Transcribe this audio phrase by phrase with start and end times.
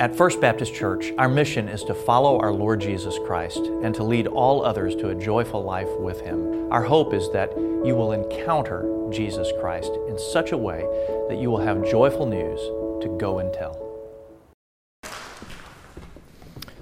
[0.00, 4.04] At First Baptist Church, our mission is to follow our Lord Jesus Christ and to
[4.04, 6.70] lead all others to a joyful life with Him.
[6.70, 7.50] Our hope is that
[7.84, 10.86] you will encounter Jesus Christ in such a way
[11.28, 12.60] that you will have joyful news
[13.02, 13.74] to go and tell.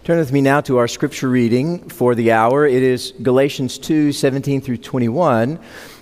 [0.04, 2.66] Turn with me now to our scripture reading for the hour.
[2.66, 5.58] It is Galatians 2 17 through 21.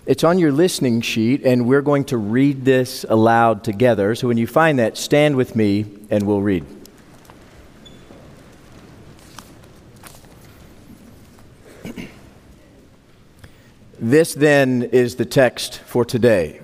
[0.07, 4.17] It's on your listening sheet, and we're going to read this aloud together.
[4.17, 6.74] So when you find that, stand with me and we'll read.
[13.99, 16.61] This then is the text for today.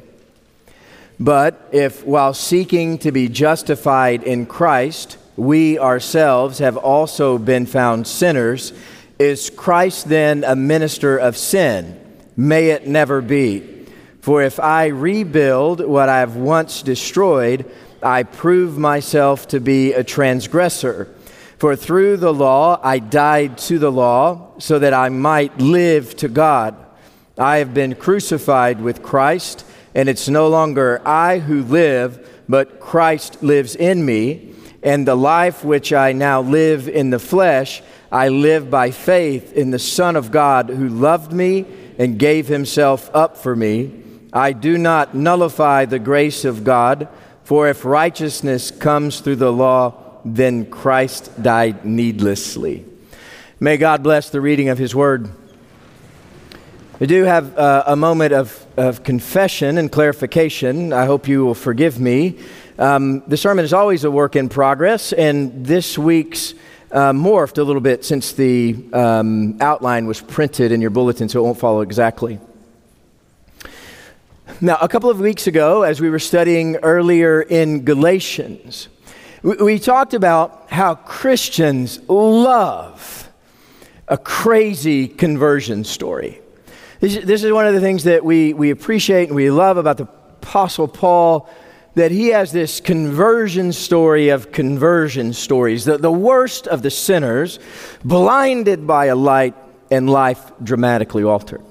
[1.19, 8.07] But if while seeking to be justified in Christ, we ourselves have also been found
[8.07, 8.73] sinners,
[9.19, 12.01] is Christ then a minister of sin?
[12.37, 13.87] May it never be.
[14.21, 17.71] For if I rebuild what I have once destroyed,
[18.03, 21.15] I prove myself to be a transgressor.
[21.59, 26.29] For through the law I died to the law, so that I might live to
[26.29, 26.75] God.
[27.41, 33.43] I have been crucified with Christ, and it's no longer I who live, but Christ
[33.43, 34.55] lives in me.
[34.83, 39.71] And the life which I now live in the flesh, I live by faith in
[39.71, 41.65] the Son of God who loved me
[41.99, 44.03] and gave himself up for me.
[44.35, 47.09] I do not nullify the grace of God,
[47.43, 52.85] for if righteousness comes through the law, then Christ died needlessly.
[53.59, 55.31] May God bless the reading of his word.
[57.03, 60.93] I do have uh, a moment of, of confession and clarification.
[60.93, 62.39] I hope you will forgive me.
[62.79, 66.53] Um, the sermon is always a work in progress, and this week's
[66.93, 71.41] uh, morphed a little bit since the um, outline was printed in your bulletin, so
[71.41, 72.39] it won't follow exactly.
[74.61, 78.89] Now, a couple of weeks ago, as we were studying earlier in Galatians,
[79.43, 83.31] we, we talked about how Christians love
[84.07, 86.43] a crazy conversion story.
[87.01, 89.97] This, this is one of the things that we, we appreciate and we love about
[89.97, 91.49] the Apostle Paul
[91.95, 97.59] that he has this conversion story of conversion stories, the, the worst of the sinners,
[98.05, 99.55] blinded by a light
[99.91, 101.63] and life dramatically altered.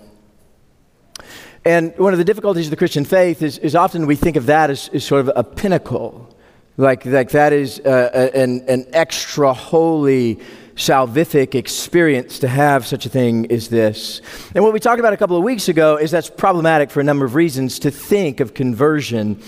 [1.64, 4.48] And one of the difficulties of the Christian faith is, is often we think of
[4.48, 6.36] that as, as sort of a pinnacle,
[6.76, 10.40] like, like that is uh, an, an extra holy
[10.80, 14.22] salvific experience to have such a thing as this.
[14.56, 17.04] And what we talked about a couple of weeks ago is that's problematic for a
[17.04, 19.42] number of reasons to think of conversion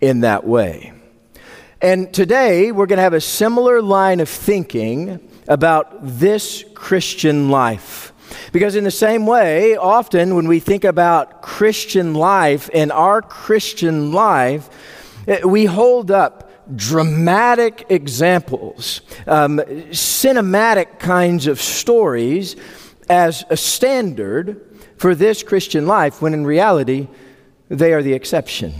[0.00, 0.92] in that way.
[1.82, 5.18] And today we're going to have a similar line of thinking
[5.48, 8.12] about this Christian life.
[8.52, 14.12] Because, in the same way, often when we think about Christian life and our Christian
[14.12, 14.68] life,
[15.26, 19.58] eh, we hold up dramatic examples, um,
[19.90, 22.56] cinematic kinds of stories
[23.08, 24.64] as a standard
[24.96, 27.08] for this Christian life, when in reality,
[27.68, 28.74] they are the exception.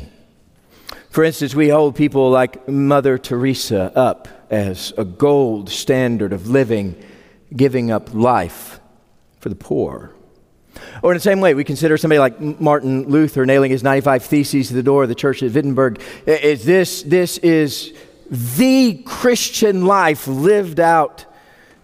[1.11, 7.03] For instance, we hold people like Mother Teresa up as a gold standard of living,
[7.55, 8.81] giving up life
[9.41, 10.13] for the poor.
[11.03, 14.69] Or in the same way, we consider somebody like Martin Luther nailing his 95 Theses
[14.69, 16.01] to the door of the church at Wittenberg.
[16.27, 17.93] Is this, this is
[18.31, 21.25] the Christian life lived out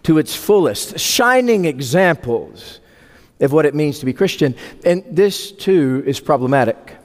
[0.04, 2.80] to its fullest, shining examples
[3.40, 4.54] of what it means to be Christian.
[4.84, 6.96] And this, too, is problematic.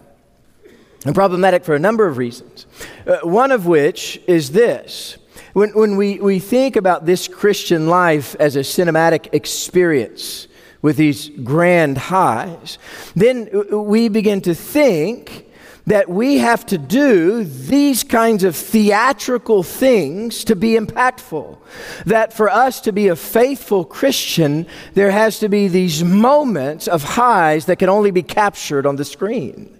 [1.06, 2.66] And problematic for a number of reasons.
[3.08, 5.18] Uh, one of which is this
[5.54, 10.48] when, when we, we think about this Christian life as a cinematic experience,
[10.82, 12.78] with these grand highs,
[13.16, 15.46] then we begin to think
[15.90, 21.58] that we have to do these kinds of theatrical things to be impactful.
[22.06, 27.04] That for us to be a faithful Christian, there has to be these moments of
[27.04, 29.76] highs that can only be captured on the screen.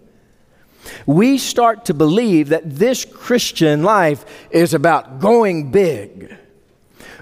[1.06, 6.36] We start to believe that this Christian life is about going big,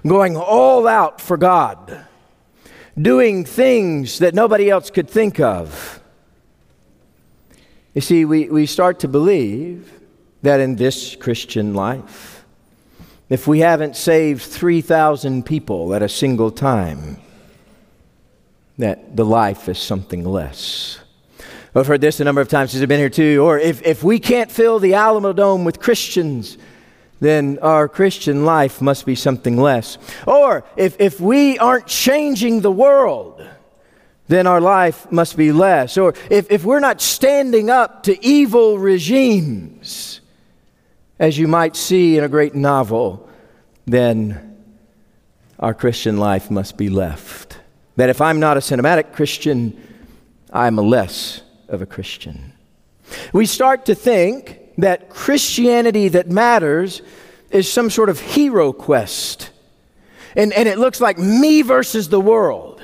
[0.06, 2.06] going all out for God
[3.00, 6.02] doing things that nobody else could think of.
[7.94, 9.92] You see, we, we start to believe
[10.42, 12.46] that in this Christian life,
[13.30, 17.18] if we haven't saved 3,000 people at a single time,
[18.78, 21.00] that the life is something less.
[21.76, 23.44] I've heard this a number of times since I've been here too.
[23.44, 26.58] Or if, if we can't fill the Alamodome with Christians,
[27.20, 29.98] then our Christian life must be something less.
[30.26, 33.46] Or if, if we aren't changing the world,
[34.28, 35.98] then our life must be less.
[35.98, 40.22] Or if, if we're not standing up to evil regimes,
[41.20, 43.28] as you might see in a great novel,
[43.86, 44.58] then
[45.60, 47.58] our Christian life must be left.
[47.96, 49.82] That if I'm not a cinematic Christian,
[50.54, 52.54] I'm a less of a Christian.
[53.34, 57.02] We start to think that Christianity that matters
[57.50, 59.50] is some sort of hero quest.
[60.36, 62.82] And, and it looks like me versus the world.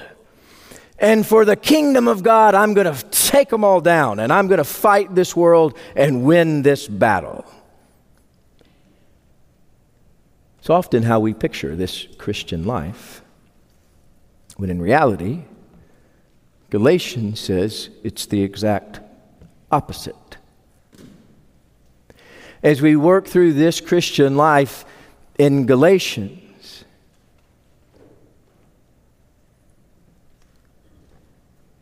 [0.97, 4.47] And for the kingdom of God, I'm going to take them all down and I'm
[4.47, 7.45] going to fight this world and win this battle.
[10.59, 13.21] It's often how we picture this Christian life,
[14.55, 15.43] when in reality,
[16.69, 19.01] Galatians says it's the exact
[19.69, 20.15] opposite.
[22.63, 24.85] As we work through this Christian life
[25.37, 26.85] in Galatians,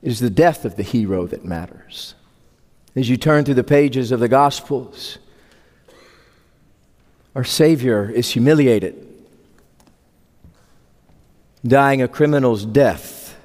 [0.02, 2.16] it is the death of the hero that matters.
[2.96, 5.20] As you turn through the pages of the Gospels,
[7.36, 9.08] our Savior is humiliated,
[11.64, 13.38] dying a criminal's death.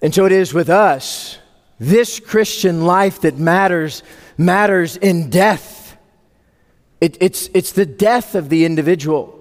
[0.00, 1.38] And so it is with us.
[1.78, 4.02] This Christian life that matters
[4.36, 5.96] matters in death.
[7.00, 9.34] It, it's, it's the death of the individual,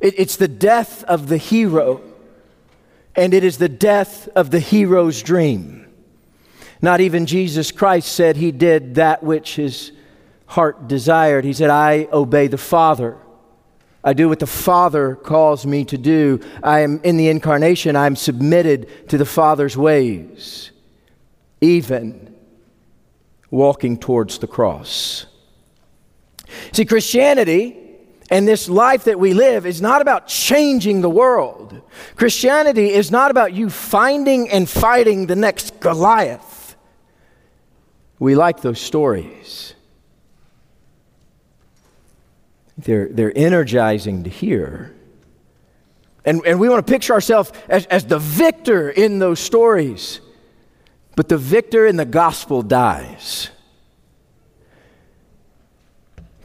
[0.00, 2.00] it, it's the death of the hero,
[3.16, 5.86] and it is the death of the hero's dream.
[6.80, 9.92] Not even Jesus Christ said he did that which his
[10.46, 11.44] heart desired.
[11.44, 13.16] He said, I obey the Father.
[14.02, 16.40] I do what the Father calls me to do.
[16.62, 20.72] I am in the incarnation, I'm submitted to the Father's ways,
[21.62, 22.34] even
[23.50, 25.26] walking towards the cross.
[26.72, 27.78] See, Christianity
[28.30, 31.80] and this life that we live is not about changing the world.
[32.16, 36.76] Christianity is not about you finding and fighting the next Goliath.
[38.18, 39.74] We like those stories.
[42.78, 44.94] They're, they're energizing to hear.
[46.24, 50.20] And, and we want to picture ourselves as, as the victor in those stories.
[51.14, 53.50] But the victor in the gospel dies.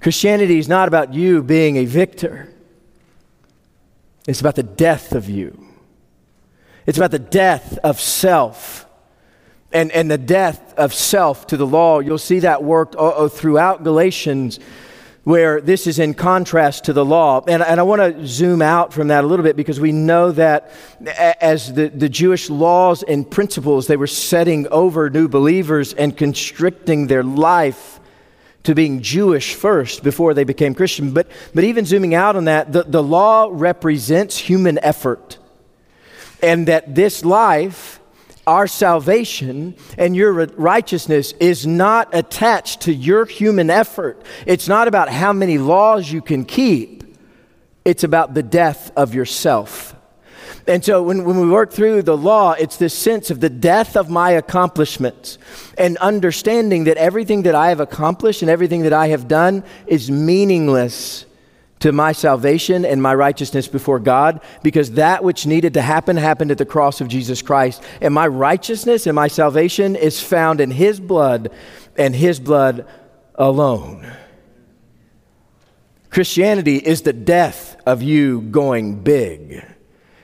[0.01, 2.53] Christianity is not about you being a victor,
[4.27, 5.63] it's about the death of you.
[6.85, 8.85] It's about the death of self
[9.73, 11.99] and, and the death of self to the law.
[11.99, 12.95] You'll see that worked
[13.33, 14.59] throughout Galatians
[15.27, 17.43] where this is in contrast to the law.
[17.49, 20.31] And, and I want to zoom out from that a little bit because we know
[20.31, 20.71] that
[21.41, 27.07] as the, the Jewish laws and principles, they were setting over new believers and constricting
[27.07, 27.99] their life
[28.63, 31.11] to being Jewish first before they became Christian.
[31.11, 35.39] But, but even zooming out on that, the, the law represents human effort.
[36.41, 37.99] And that this life
[38.47, 44.23] our salvation and your righteousness is not attached to your human effort.
[44.45, 47.03] It's not about how many laws you can keep,
[47.85, 49.93] it's about the death of yourself.
[50.65, 53.95] And so when, when we work through the law, it's this sense of the death
[53.95, 55.37] of my accomplishments
[55.77, 60.11] and understanding that everything that I have accomplished and everything that I have done is
[60.11, 61.25] meaningless
[61.79, 66.51] to my salvation and my righteousness before God because that which needed to happen happened
[66.51, 67.83] at the cross of Jesus Christ.
[68.01, 71.51] And my righteousness and my salvation is found in His blood
[71.95, 72.87] and His blood
[73.35, 74.11] alone.
[76.09, 79.63] Christianity is the death of you going big.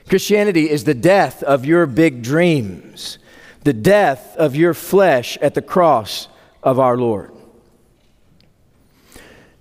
[0.08, 3.18] Christianity is the death of your big dreams,
[3.62, 6.28] the death of your flesh at the cross
[6.62, 7.32] of our Lord.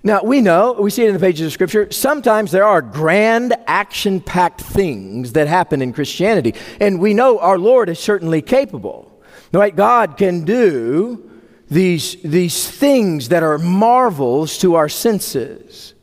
[0.06, 3.56] Now, we know, we see it in the pages of Scripture, sometimes there are grand,
[3.68, 6.56] action packed things that happen in Christianity.
[6.82, 9.10] And we know our Lord is certainly capable.
[9.54, 9.74] Right?
[9.74, 11.30] God can do
[11.70, 15.94] these, these things that are marvels to our senses.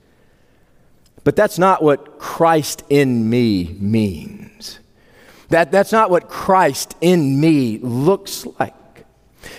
[1.22, 4.78] But that's not what Christ in me means.
[5.50, 8.74] That, that's not what Christ in me looks like.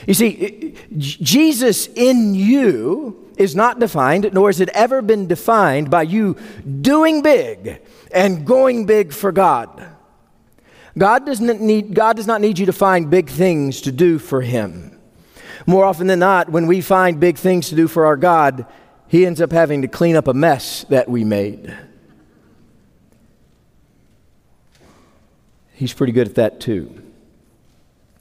[0.07, 6.03] You see, Jesus in you is not defined, nor has it ever been defined by
[6.03, 6.35] you
[6.81, 7.81] doing big
[8.13, 9.83] and going big for God.
[10.97, 14.19] God does not need, God does not need you to find big things to do
[14.19, 14.99] for Him.
[15.65, 18.65] More often than not, when we find big things to do for our God,
[19.07, 21.75] He ends up having to clean up a mess that we made.
[25.73, 27.01] He's pretty good at that too.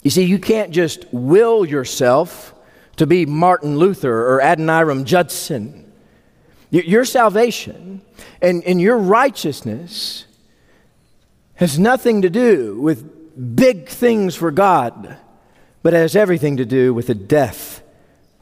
[0.03, 2.55] You see, you can't just will yourself
[3.01, 5.91] to be Martin Luther or Adoniram Judson.
[6.71, 8.03] Your salvation
[8.43, 10.27] and, and your righteousness
[11.55, 15.17] has nothing to do with big things for God,
[15.83, 17.83] but has everything to do with the death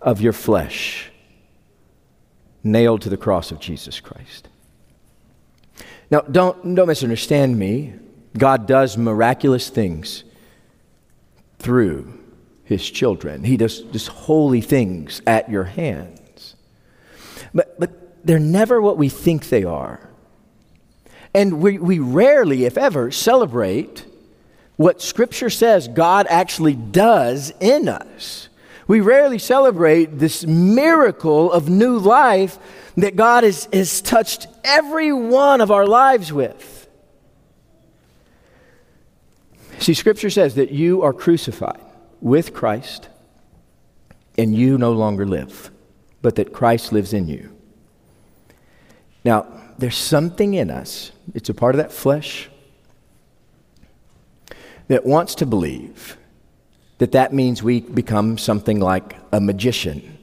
[0.02, 1.12] of your flesh.
[2.64, 4.48] nailed to the cross of Jesus Christ.
[6.10, 7.94] Now, don't, don't misunderstand me.
[8.36, 10.24] God does miraculous things
[11.60, 12.17] through
[12.68, 16.54] his children, he does just holy things at your hands.
[17.54, 20.06] But, but they're never what we think they are.
[21.34, 24.04] And we, we rarely, if ever, celebrate
[24.76, 28.50] what Scripture says God actually does in us.
[28.86, 32.58] We rarely celebrate this miracle of new life
[32.98, 36.86] that God has, has touched every one of our lives with.
[39.78, 41.80] See, Scripture says that you are crucified
[42.20, 43.08] with Christ
[44.36, 45.70] and you no longer live,
[46.22, 47.54] but that Christ lives in you.
[49.24, 49.46] Now,
[49.78, 52.48] there's something in us, it's a part of that flesh,
[54.88, 56.16] that wants to believe
[56.98, 60.18] that that means we become something like a magician.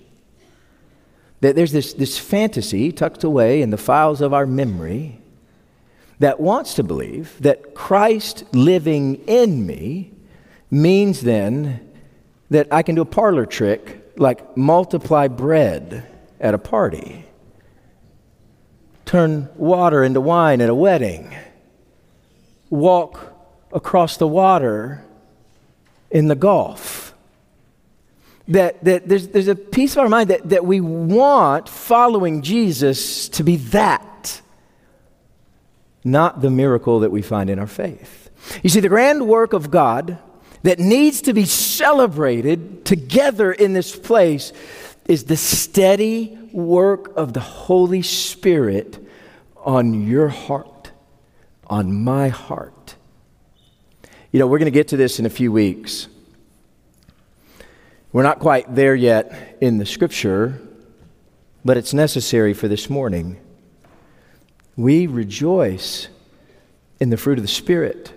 [1.41, 5.19] That there's this, this fantasy tucked away in the files of our memory
[6.19, 10.11] that wants to believe that Christ living in me
[10.71, 11.84] means then
[12.55, 16.07] that I can do a parlor trick like multiply bread
[16.39, 17.25] at a party,
[19.05, 21.35] turn water into wine at a wedding,
[22.69, 23.33] walk
[23.73, 25.03] across the water
[26.09, 27.13] in the Gulf.
[28.47, 33.27] That, that there's, there's a piece of our mind that, that we want following Jesus
[33.29, 34.41] to be that,
[36.05, 38.29] not the miracle that we find in our faith.
[38.63, 40.19] You see, the grand work of God
[40.65, 44.51] that needs to be celebrated together in this place
[45.07, 48.97] is the steady work of the Holy Spirit
[49.57, 50.89] on your heart,
[51.67, 52.95] on my heart.
[54.31, 56.07] You know, we're going to get to this in a few weeks.
[58.11, 60.59] We're not quite there yet in the scripture,
[61.63, 63.39] but it's necessary for this morning.
[64.75, 66.07] We rejoice
[66.99, 68.14] in the fruit of the Spirit.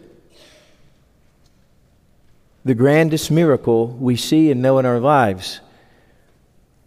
[2.69, 5.61] The grandest miracle we see and know in our lives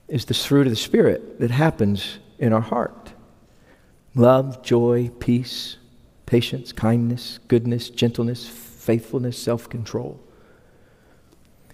[0.07, 3.13] is the fruit of the Spirit that happens in our heart
[4.13, 5.77] love, joy, peace,
[6.27, 10.19] patience, kindness, goodness, gentleness, faithfulness, self control.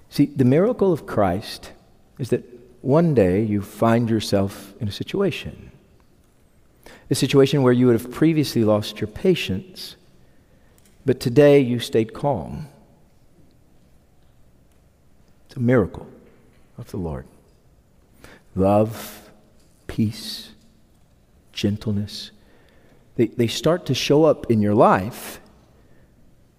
[0.09, 1.73] See, the miracle of Christ
[2.17, 2.45] is that
[2.79, 5.69] one day you find yourself in a situation,
[7.09, 9.97] a situation where you would have previously lost your patience,
[11.05, 12.69] but today you stayed calm
[15.55, 16.07] a miracle
[16.77, 17.25] of the Lord.
[18.55, 19.29] Love,
[19.87, 20.51] peace,
[21.53, 22.31] gentleness,
[23.15, 25.39] they, they start to show up in your life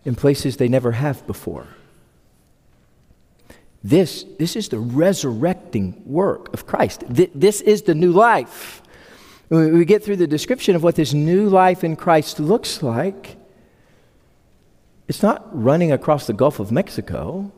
[0.05, 1.67] in places they never have before.
[3.85, 7.05] This, this is the resurrecting work of Christ.
[7.09, 8.83] This is the new life.
[9.51, 13.37] We get through the description of what this new life in Christ looks like,
[15.09, 17.51] it's not running across the Gulf of Mexico.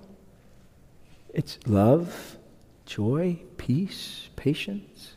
[1.32, 2.36] It's love,
[2.86, 5.14] joy, peace, patience.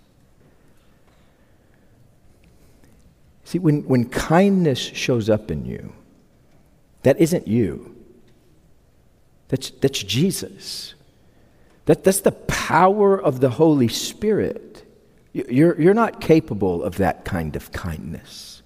[3.45, 5.93] See, when, when kindness shows up in you,
[7.03, 7.95] that isn't you.
[9.49, 10.95] That's, that's Jesus.
[11.85, 14.83] That, that's the power of the Holy Spirit.
[15.33, 18.61] You're, you're not capable of that kind of kindness.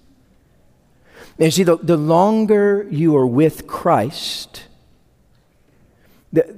[1.38, 4.64] And see, the, the longer you are with Christ,
[6.32, 6.54] the,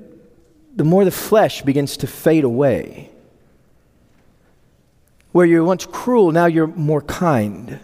[0.80, 3.10] the more the flesh begins to fade away.
[5.32, 7.78] Where you were once cruel, now you're more kind.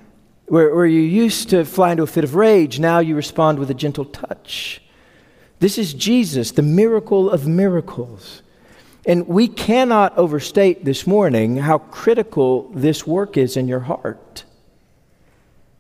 [0.47, 3.71] Where, where you used to fly into a fit of rage, now you respond with
[3.71, 4.81] a gentle touch.
[5.59, 8.41] This is Jesus, the miracle of miracles.
[9.05, 14.45] And we cannot overstate this morning how critical this work is in your heart.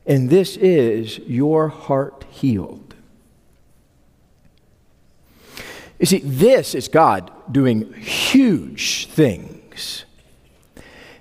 [0.04, 2.85] And this is your heart healed.
[5.98, 10.04] You see, this is God doing huge things.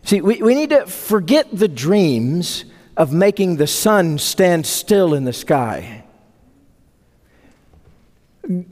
[0.04, 2.66] See, we, we need to forget the dreams
[2.98, 6.04] of making the sun stand still in the sky.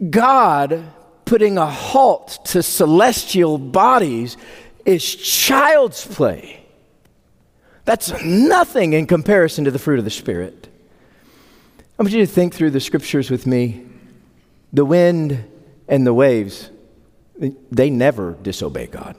[0.10, 0.92] God
[1.26, 4.38] putting a halt to celestial bodies
[4.86, 6.66] is child's play.
[7.86, 10.68] That's nothing in comparison to the fruit of the Spirit.
[11.98, 13.86] I want you to think through the scriptures with me.
[14.72, 15.44] The wind
[15.88, 16.70] and the waves,
[17.72, 19.16] they never disobey God.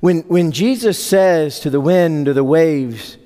[0.00, 3.18] When, when Jesus says to the wind or the waves,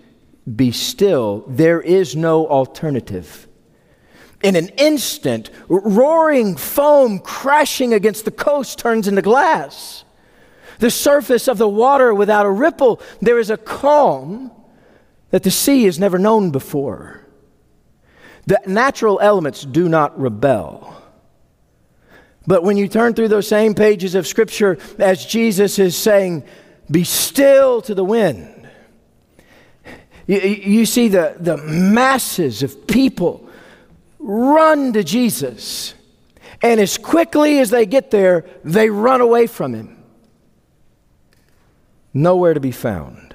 [0.54, 3.48] be still, there is no alternative.
[4.42, 10.04] In an instant, roaring foam crashing against the coast turns into glass.
[10.78, 13.00] the surface of the water without a ripple.
[13.20, 14.50] There is a calm
[15.30, 17.22] that the sea has never known before.
[18.46, 21.02] The natural elements do not rebel.
[22.46, 26.44] But when you turn through those same pages of Scripture, as Jesus is saying,
[26.90, 28.68] Be still to the wind,
[30.26, 33.48] you, you see the, the masses of people
[34.18, 35.94] run to Jesus.
[36.62, 40.02] And as quickly as they get there, they run away from him.
[42.14, 43.34] Nowhere to be found.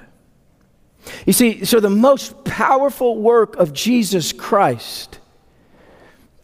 [1.26, 5.18] You see, so the most powerful work of Jesus Christ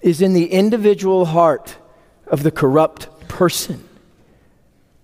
[0.02, 1.76] is in the individual heart
[2.30, 3.86] of the corrupt person,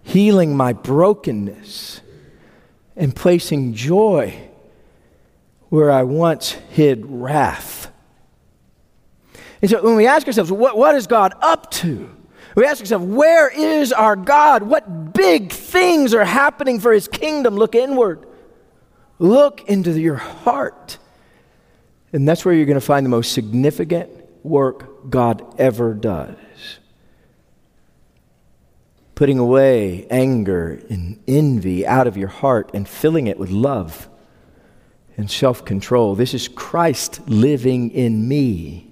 [0.02, 2.00] healing my brokenness
[2.96, 4.38] and placing joy
[5.68, 7.90] where I once hid wrath.
[9.60, 12.14] And so when we ask ourselves, what, what is God up to?
[12.54, 14.62] We ask ourselves, where is our God?
[14.62, 17.56] What big things are happening for his kingdom?
[17.56, 18.26] Look inward.
[19.18, 20.98] Look into your heart.
[22.12, 24.10] And that's where you're going to find the most significant
[24.44, 26.36] work God ever does.
[29.14, 34.08] Putting away anger and envy out of your heart and filling it with love
[35.16, 36.14] and self control.
[36.14, 38.90] This is Christ living in me.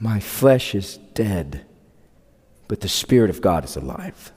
[0.00, 1.64] My flesh is dead,
[2.68, 4.32] but the Spirit of God is alive.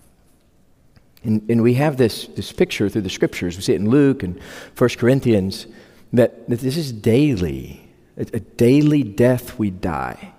[1.24, 3.58] And, and we have this, this picture through the scriptures.
[3.58, 4.40] We see it in Luke and
[4.78, 5.68] 1 Corinthians
[6.14, 10.34] that, that this is daily, a, a daily death we die.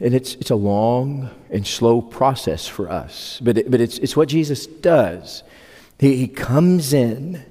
[0.00, 4.16] And it's, it's a long and slow process for us, but, it, but it's, it's
[4.16, 5.42] what Jesus does.
[5.98, 7.42] He, he comes in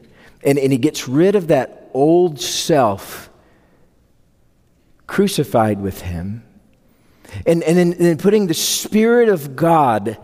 [0.44, 3.30] and, and he gets rid of that old self
[5.08, 6.44] crucified with him.
[7.46, 10.18] And, and then, and then putting the Spirit of God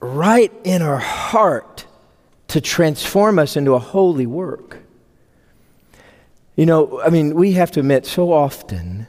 [0.00, 1.86] right in our heart
[2.48, 4.78] to transform us into a holy work.
[6.56, 9.06] You know, I mean, we have to admit so often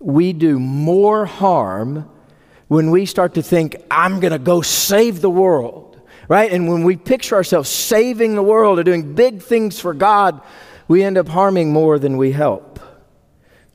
[0.00, 2.10] we do more harm
[2.68, 6.50] when we start to think, I'm going to go save the world, right?
[6.50, 10.40] And when we picture ourselves saving the world or doing big things for God,
[10.88, 12.80] we end up harming more than we help.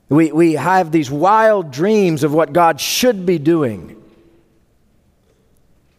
[0.08, 4.02] We, we have these wild dreams of what God should be doing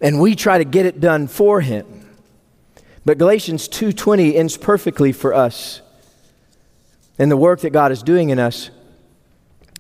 [0.02, 1.86] and we try to get it done for him.
[3.06, 5.82] But Galatians 2:20 ends perfectly for us.
[7.18, 8.70] In the work that God is doing in us,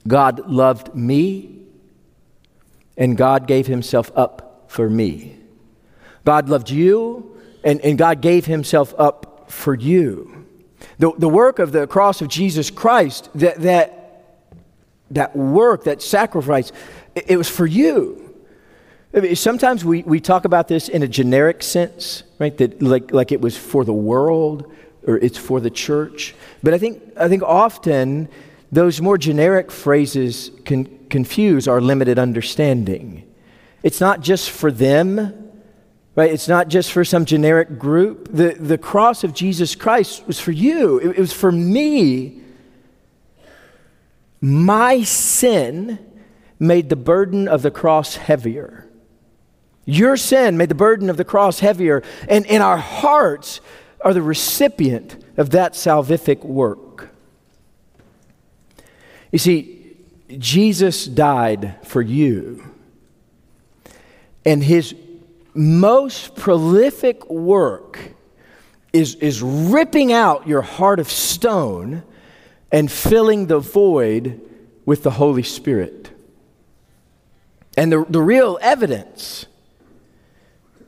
[0.07, 1.59] God loved me
[2.97, 5.37] and God gave himself up for me.
[6.25, 10.45] God loved you and, and God gave himself up for you.
[10.99, 14.47] The, the work of the cross of Jesus Christ, that, that,
[15.11, 16.71] that work, that sacrifice,
[17.15, 18.23] it, it was for you.
[19.33, 22.55] Sometimes we, we talk about this in a generic sense, right?
[22.57, 24.71] That like, like it was for the world
[25.07, 26.35] or it's for the church.
[26.61, 28.27] But I think, I think often
[28.71, 33.23] those more generic phrases can confuse our limited understanding.
[33.83, 35.51] It's not just for them,
[36.15, 36.31] right?
[36.31, 38.29] It's not just for some generic group.
[38.31, 42.41] The, the cross of Jesus Christ was for you, it, it was for me.
[44.41, 45.99] My sin
[46.59, 48.87] made the burden of the cross heavier.
[49.85, 53.61] Your sin made the burden of the cross heavier, and in our hearts
[54.01, 56.79] are the recipient of that salvific work.
[59.31, 59.97] You see,
[60.37, 62.63] Jesus died for you,
[64.45, 64.95] and his
[65.53, 68.13] most prolific work
[68.93, 72.03] is, is ripping out your heart of stone
[72.71, 74.41] and filling the void
[74.85, 76.11] with the Holy Spirit.
[77.75, 79.45] And the, the real evidence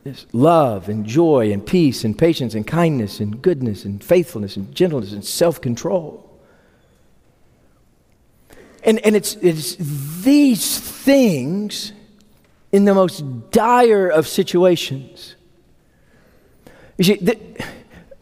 [0.06, 4.73] is love and joy and peace and patience and kindness and goodness and faithfulness and
[4.73, 6.28] gentleness and self control.
[8.83, 9.75] And, and it's, it's
[10.23, 11.93] these things
[12.71, 15.35] in the most dire of situations.
[16.97, 17.37] You see,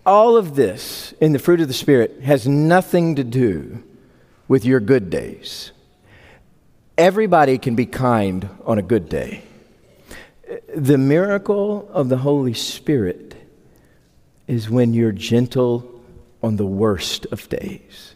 [0.05, 3.83] all of this in the fruit of the Spirit has nothing to do
[4.47, 5.71] with your good days.
[6.97, 9.43] Everybody can be kind on a good day
[10.75, 13.35] the miracle of the Holy Spirit
[14.47, 16.01] is when you're gentle
[16.41, 18.13] on the worst of days.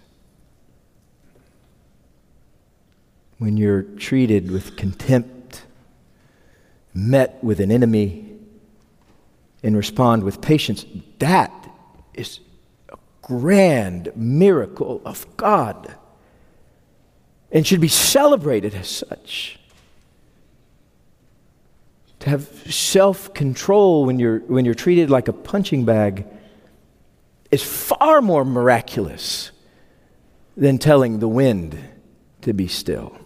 [3.42, 5.64] When you're treated with contempt,
[6.94, 8.36] met with an enemy,
[9.64, 10.86] and respond with patience.
[11.18, 11.52] That
[12.14, 12.40] is
[12.90, 15.96] a grand miracle of God
[17.52, 19.58] and should be celebrated as such.
[22.20, 26.28] to have self control when you're, when you're treated like a punching bag
[27.50, 29.50] is far more miraculous
[30.56, 31.76] than telling the wind
[32.42, 33.18] to be still.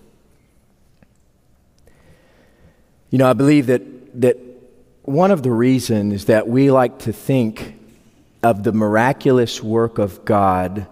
[3.10, 3.82] You know, I believe that,
[4.22, 4.38] that
[5.04, 7.76] one of the reasons that we like to think
[8.44, 10.88] of the miraculous work of God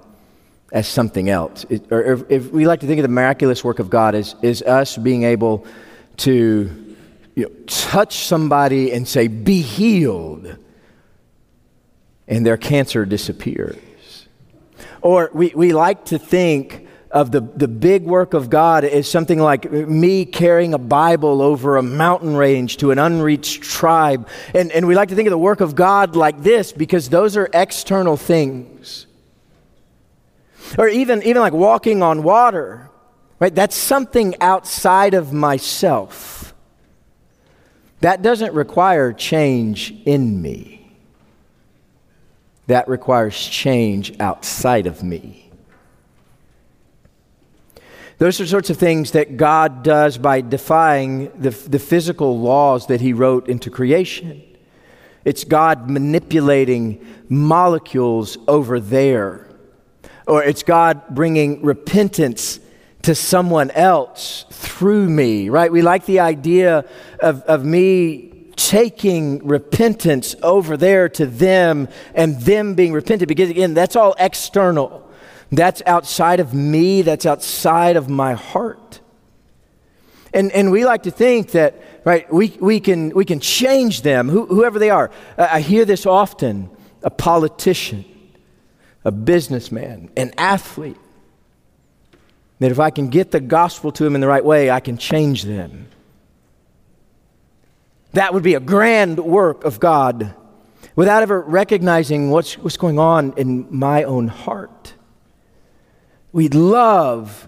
[0.71, 3.80] as something else, it, or if, if, we like to think of the miraculous work
[3.80, 5.67] of God as, is us being able
[6.17, 6.95] to
[7.36, 10.58] you know, touch somebody and say, Be healed,
[12.28, 13.78] and their cancer disappears.
[15.02, 16.83] Or we, we like to think
[17.13, 21.78] of the, the big work of God is something like me carrying a Bible over
[21.78, 24.28] a mountain range to an unreached tribe.
[24.54, 27.38] And, and we like to think of the work of God like this because those
[27.38, 29.08] are external things.
[30.78, 32.89] Or even, even like walking on water,
[33.39, 33.54] right?
[33.54, 36.54] That's something outside of myself.
[38.02, 40.73] That doesn't require change in me
[42.67, 45.42] that requires change outside of me.
[48.17, 53.02] Those are sorts of things that God does by defying the, the physical laws that
[53.02, 54.41] He wrote into creation.
[55.26, 59.49] It's God manipulating molecules over there.
[60.28, 62.60] Or it's God bringing repentance
[63.04, 65.71] to someone else through me, right?
[65.71, 66.86] We like the idea
[67.19, 73.73] of, of me taking repentance over there to them and them being repented because again
[73.73, 75.10] that's all external
[75.58, 79.00] that's outside of me that's outside of my heart.
[80.34, 84.30] And, and we like to think that right we, we, can, we can change them
[84.30, 85.12] who, whoever they are.
[85.38, 86.70] I hear this often
[87.04, 88.06] a politician
[89.06, 90.96] a businessman an athlete
[92.60, 94.98] that if i can get the gospel to them in the right way i can
[94.98, 95.88] change them.
[98.13, 100.34] That would be a grand work of God
[100.96, 104.83] without ever recognizing what's, what's going on in my own heart.
[106.34, 107.48] We'd love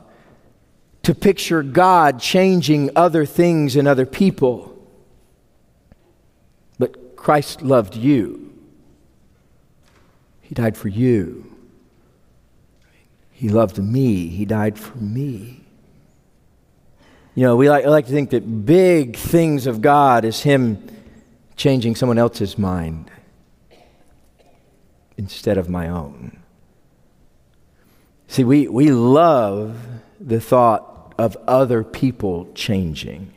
[1.01, 4.71] to picture God changing other things and other people.
[6.79, 8.53] But Christ loved you,
[10.41, 11.51] He died for you.
[13.31, 15.61] He loved me, He died for me.
[17.33, 20.87] You know, we like, like to think that big things of God is Him
[21.57, 23.11] changing someone else's mind
[25.17, 26.37] instead of my own.
[28.27, 29.77] See, we, we love
[30.19, 33.33] the thought of other people changing.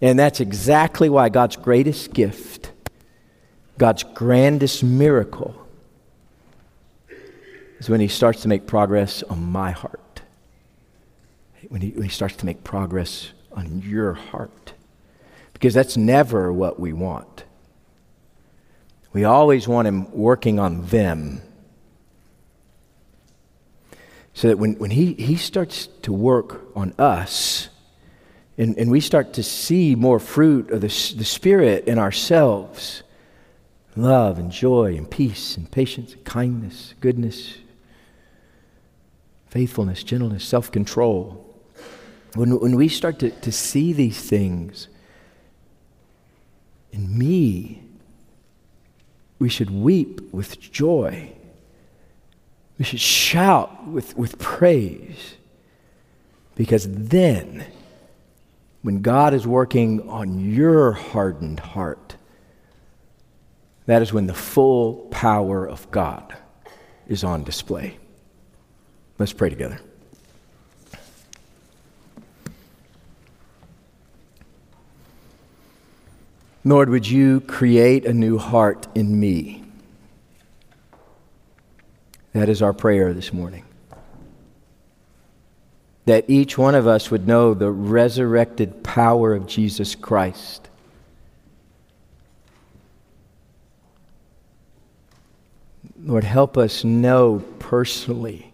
[0.00, 2.72] And that's exactly why God's greatest gift,
[3.78, 5.66] God's grandest miracle,
[7.78, 10.00] is when He starts to make progress on my heart
[11.68, 14.72] when he, when he starts to make progress on your heart.
[15.52, 17.44] Because that's never what we want.
[19.12, 21.42] We always want him working on them.
[24.38, 27.70] So that when, when he, he starts to work on us,
[28.56, 33.02] and, and we start to see more fruit of the, the Spirit in ourselves
[33.96, 37.58] love and joy and peace and patience and kindness, goodness,
[39.48, 41.44] faithfulness, gentleness, self control
[42.34, 44.86] when, when we start to, to see these things
[46.92, 47.82] in me,
[49.40, 51.32] we should weep with joy.
[52.78, 55.34] We should shout with, with praise.
[56.54, 57.64] Because then,
[58.82, 62.16] when God is working on your hardened heart,
[63.86, 66.36] that is when the full power of God
[67.08, 67.98] is on display.
[69.18, 69.80] Let's pray together.
[76.64, 79.64] Lord, would you create a new heart in me?
[82.38, 83.64] That is our prayer this morning.
[86.04, 90.70] That each one of us would know the resurrected power of Jesus Christ.
[96.00, 98.52] Lord, help us know personally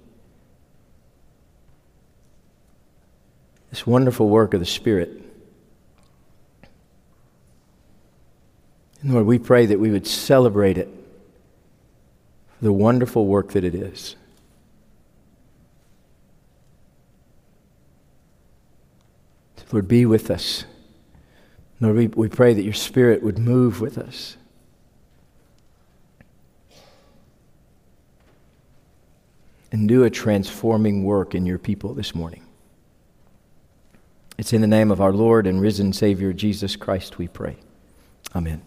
[3.69, 5.11] this wonderful work of the Spirit.
[9.03, 11.04] And Lord, we pray that we would celebrate it
[12.65, 14.17] the wonderful work that it is.
[19.71, 20.65] Lord, be with us.
[21.79, 24.39] Lord, we, we pray that your Spirit would move with us.
[29.71, 32.47] And do a transforming work in your people this morning.
[34.39, 37.57] It's in the name of our Lord and risen Savior Jesus Christ we pray.
[38.35, 38.63] Amen.